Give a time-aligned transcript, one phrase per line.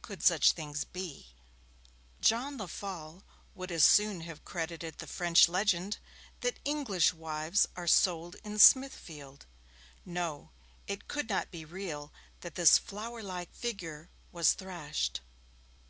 [0.00, 1.34] Could such things be?
[2.22, 3.22] John Lefolle
[3.54, 5.98] would as soon have credited the French legend
[6.40, 9.44] that English wives are sold in Smithfield.
[10.06, 10.48] No!
[10.86, 15.20] it could not be real that this flower like figure was thrashed.